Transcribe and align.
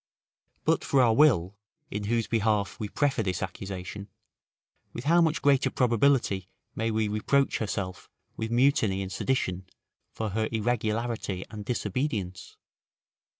But 0.65 0.83
for 0.83 0.99
our 0.99 1.13
will, 1.13 1.55
in 1.91 2.05
whose 2.05 2.25
behalf 2.25 2.79
we 2.79 2.89
prefer 2.89 3.21
this 3.21 3.43
accusation, 3.43 4.07
with 4.93 5.03
how 5.03 5.21
much 5.21 5.43
greater 5.43 5.69
probability 5.69 6.47
may 6.73 6.89
we 6.89 7.07
reproach 7.07 7.59
herself 7.59 8.09
with 8.35 8.49
mutiny 8.49 9.03
and 9.03 9.11
sedition, 9.11 9.67
for 10.11 10.29
her 10.29 10.49
irregularity 10.51 11.45
and 11.51 11.63
disobedience? 11.63 12.57